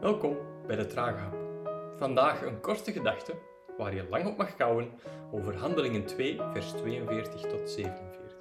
Welkom 0.00 0.36
bij 0.66 0.76
de 0.76 0.86
Trage 0.86 1.18
Hap. 1.18 1.34
Vandaag 1.98 2.42
een 2.42 2.60
korte 2.60 2.92
gedachte 2.92 3.34
waar 3.76 3.94
je 3.94 4.06
lang 4.10 4.26
op 4.26 4.36
mag 4.36 4.56
kouwen 4.56 4.90
over 5.32 5.56
Handelingen 5.56 6.06
2, 6.06 6.36
vers 6.52 6.70
42 6.70 7.40
tot 7.40 7.70
47. 7.70 8.36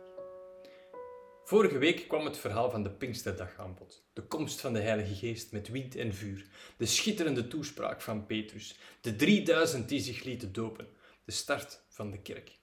Vorige 1.43 1.77
week 1.77 2.07
kwam 2.07 2.25
het 2.25 2.37
verhaal 2.37 2.71
van 2.71 2.83
de 2.83 2.89
Pinksterdag 2.89 3.57
aan 3.57 3.75
bod. 3.75 4.03
De 4.13 4.21
komst 4.21 4.61
van 4.61 4.73
de 4.73 4.79
Heilige 4.79 5.15
Geest 5.15 5.51
met 5.51 5.67
wind 5.67 5.95
en 5.95 6.13
vuur, 6.13 6.47
de 6.77 6.85
schitterende 6.85 7.47
toespraak 7.47 8.01
van 8.01 8.25
Petrus, 8.25 8.79
de 9.01 9.15
3000 9.15 9.89
die 9.89 9.99
zich 9.99 10.23
lieten 10.23 10.53
dopen, 10.53 10.87
de 11.25 11.31
start 11.31 11.81
van 11.89 12.11
de 12.11 12.21
kerk. 12.21 12.59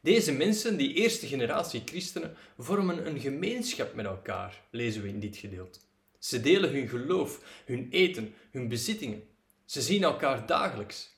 Deze 0.00 0.32
mensen, 0.32 0.76
die 0.76 0.94
eerste 0.94 1.26
generatie 1.26 1.82
christenen, 1.84 2.36
vormen 2.56 3.06
een 3.06 3.20
gemeenschap 3.20 3.94
met 3.94 4.06
elkaar, 4.06 4.62
lezen 4.70 5.02
we 5.02 5.08
in 5.08 5.20
dit 5.20 5.36
gedeelte. 5.36 5.78
Ze 6.18 6.40
delen 6.40 6.72
hun 6.72 6.88
geloof, 6.88 7.62
hun 7.64 7.88
eten, 7.90 8.34
hun 8.50 8.68
bezittingen. 8.68 9.22
Ze 9.64 9.82
zien 9.82 10.02
elkaar 10.02 10.46
dagelijks. 10.46 11.16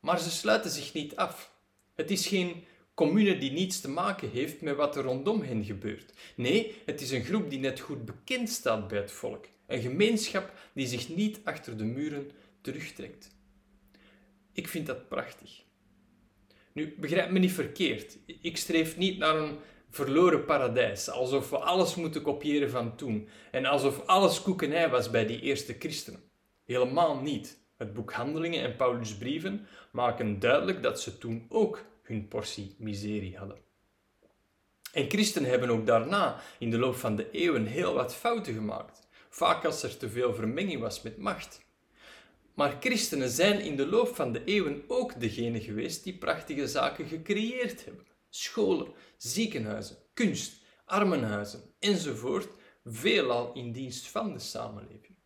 Maar 0.00 0.20
ze 0.20 0.30
sluiten 0.30 0.70
zich 0.70 0.92
niet 0.92 1.16
af. 1.16 1.54
Het 1.94 2.10
is 2.10 2.26
geen 2.26 2.64
commune 2.94 3.38
die 3.38 3.50
niets 3.50 3.80
te 3.80 3.88
maken 3.88 4.30
heeft 4.30 4.60
met 4.60 4.76
wat 4.76 4.96
er 4.96 5.02
rondom 5.02 5.42
hen 5.42 5.64
gebeurt. 5.64 6.12
Nee, 6.36 6.74
het 6.84 7.00
is 7.00 7.10
een 7.10 7.24
groep 7.24 7.50
die 7.50 7.58
net 7.58 7.80
goed 7.80 8.04
bekend 8.04 8.48
staat 8.48 8.88
bij 8.88 8.98
het 8.98 9.12
volk. 9.12 9.44
Een 9.66 9.80
gemeenschap 9.80 10.52
die 10.72 10.86
zich 10.86 11.08
niet 11.08 11.40
achter 11.44 11.76
de 11.76 11.84
muren 11.84 12.30
terugtrekt. 12.60 13.34
Ik 14.52 14.68
vind 14.68 14.86
dat 14.86 15.08
prachtig. 15.08 15.62
Nu, 16.72 16.94
begrijp 16.98 17.30
me 17.30 17.38
niet 17.38 17.52
verkeerd. 17.52 18.16
Ik 18.40 18.56
streef 18.56 18.96
niet 18.96 19.18
naar 19.18 19.36
een 19.36 19.58
verloren 19.96 20.44
paradijs, 20.44 21.10
alsof 21.10 21.50
we 21.50 21.58
alles 21.58 21.94
moeten 21.94 22.22
kopiëren 22.22 22.70
van 22.70 22.96
toen 22.96 23.28
en 23.50 23.64
alsof 23.64 24.06
alles 24.06 24.42
koekenij 24.42 24.90
was 24.90 25.10
bij 25.10 25.26
die 25.26 25.40
eerste 25.40 25.76
christenen. 25.78 26.20
Helemaal 26.64 27.20
niet. 27.20 27.58
Het 27.76 27.92
boek 27.94 28.12
Handelingen 28.12 28.62
en 28.62 28.76
Paulus' 28.76 29.16
brieven 29.16 29.66
maken 29.90 30.38
duidelijk 30.38 30.82
dat 30.82 31.00
ze 31.00 31.18
toen 31.18 31.46
ook 31.48 31.84
hun 32.02 32.28
portie 32.28 32.74
miserie 32.78 33.36
hadden. 33.36 33.58
En 34.92 35.08
christenen 35.10 35.50
hebben 35.50 35.70
ook 35.70 35.86
daarna, 35.86 36.40
in 36.58 36.70
de 36.70 36.78
loop 36.78 36.96
van 36.96 37.16
de 37.16 37.30
eeuwen, 37.30 37.66
heel 37.66 37.94
wat 37.94 38.14
fouten 38.14 38.54
gemaakt, 38.54 39.08
vaak 39.28 39.64
als 39.64 39.82
er 39.82 39.96
te 39.96 40.08
veel 40.08 40.34
vermenging 40.34 40.80
was 40.80 41.02
met 41.02 41.18
macht. 41.18 41.64
Maar 42.54 42.76
christenen 42.80 43.28
zijn 43.28 43.60
in 43.60 43.76
de 43.76 43.86
loop 43.86 44.14
van 44.14 44.32
de 44.32 44.44
eeuwen 44.44 44.84
ook 44.88 45.20
degene 45.20 45.60
geweest 45.60 46.04
die 46.04 46.18
prachtige 46.18 46.68
zaken 46.68 47.06
gecreëerd 47.06 47.84
hebben. 47.84 48.06
Scholen, 48.42 48.92
ziekenhuizen, 49.16 49.96
kunst, 50.14 50.52
armenhuizen 50.84 51.62
enzovoort, 51.78 52.48
veelal 52.84 53.52
in 53.52 53.72
dienst 53.72 54.06
van 54.06 54.32
de 54.32 54.38
samenleving. 54.38 55.16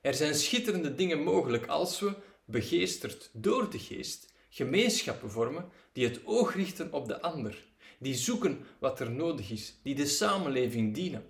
Er 0.00 0.14
zijn 0.14 0.34
schitterende 0.34 0.94
dingen 0.94 1.22
mogelijk 1.22 1.66
als 1.66 2.00
we, 2.00 2.14
begeesterd 2.44 3.30
door 3.32 3.70
de 3.70 3.78
geest, 3.78 4.32
gemeenschappen 4.48 5.30
vormen 5.30 5.68
die 5.92 6.04
het 6.04 6.26
oog 6.26 6.54
richten 6.54 6.92
op 6.92 7.08
de 7.08 7.20
ander, 7.20 7.64
die 7.98 8.14
zoeken 8.14 8.66
wat 8.78 9.00
er 9.00 9.10
nodig 9.10 9.50
is, 9.50 9.74
die 9.82 9.94
de 9.94 10.06
samenleving 10.06 10.94
dienen. 10.94 11.24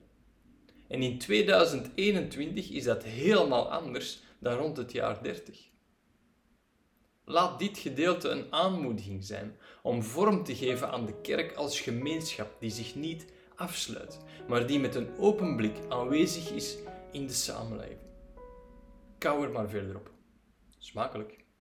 En 0.88 1.02
in 1.02 1.18
2021 1.18 2.70
is 2.70 2.84
dat 2.84 3.02
helemaal 3.02 3.70
anders 3.70 4.22
dan 4.38 4.56
rond 4.56 4.76
het 4.76 4.92
jaar 4.92 5.22
30. 5.22 5.72
Laat 7.34 7.58
dit 7.58 7.78
gedeelte 7.78 8.28
een 8.28 8.52
aanmoediging 8.52 9.24
zijn 9.24 9.56
om 9.82 10.02
vorm 10.02 10.44
te 10.44 10.54
geven 10.54 10.90
aan 10.90 11.06
de 11.06 11.20
kerk 11.20 11.54
als 11.54 11.80
gemeenschap 11.80 12.60
die 12.60 12.70
zich 12.70 12.94
niet 12.94 13.27
afsluit, 13.56 14.20
maar 14.48 14.66
die 14.66 14.78
met 14.78 14.94
een 14.94 15.18
open 15.18 15.56
blik 15.56 15.77
aanwezig 15.88 16.50
is 16.50 16.77
in 17.12 17.27
de 17.27 17.32
samenleving. 17.32 17.98
Kou 19.18 19.44
er 19.44 19.50
maar 19.50 19.68
verder 19.68 19.96
op. 19.96 20.10
Smakelijk. 20.78 21.43